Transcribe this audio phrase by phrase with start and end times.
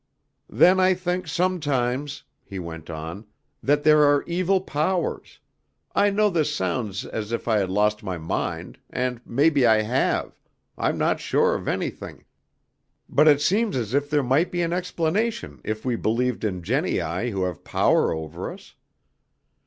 [0.49, 3.27] "Then I think sometimes," he went on,
[3.61, 5.37] "that there are evil powers,
[5.93, 10.39] I know this sounds as if I had lost my mind, and maybe I have,
[10.75, 12.25] I'm not sure of anything,
[13.07, 17.29] but it seems as if there might be an explanation if we believed in genii
[17.29, 18.73] who have power over us.